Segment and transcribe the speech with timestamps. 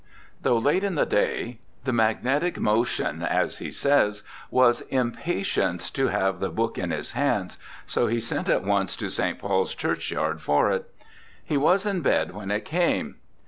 [0.41, 4.23] Though late in the day,' the magnetic SIR THOMAS BROWNE 261 motion,' as he says,
[4.49, 9.11] 'was impatience to have the booke in his hands,' so he sent at once to
[9.11, 9.37] St.
[9.37, 10.89] Paul's churchyard for it.
[11.45, 13.17] He was in bed when it came.